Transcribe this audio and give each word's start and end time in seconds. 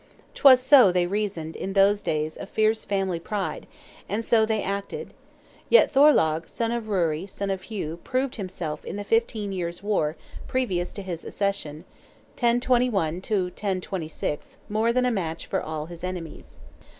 'Twas 0.33 0.59
so 0.59 0.91
they 0.91 1.05
reasoned 1.05 1.55
in 1.55 1.73
those 1.73 2.01
days 2.01 2.35
of 2.35 2.49
fierce 2.49 2.83
family 2.85 3.19
pride, 3.19 3.67
and 4.09 4.25
so 4.25 4.47
they 4.47 4.63
acted. 4.63 5.13
Yet 5.69 5.91
Thorlogh, 5.93 6.47
son 6.49 6.71
of 6.71 6.85
Ruari, 6.85 7.29
son 7.29 7.51
of 7.51 7.61
Hugh, 7.61 7.99
proved 8.03 8.37
himself 8.37 8.83
in 8.83 8.95
the 8.95 9.03
fifteen 9.03 9.51
years' 9.51 9.83
war, 9.83 10.17
previous 10.47 10.91
to 10.93 11.03
his 11.03 11.23
accession 11.23 11.85
(1021 12.33 13.21
to 13.21 13.43
1136), 13.43 14.57
more 14.69 14.91
than 14.91 15.05
a 15.05 15.11
match 15.11 15.45
for 15.45 15.61
all 15.61 15.85
his 15.85 16.03
enemies. 16.03 16.59